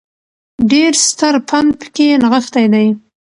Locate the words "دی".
2.73-2.87